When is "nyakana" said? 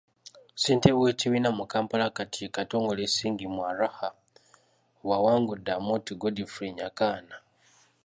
6.77-7.35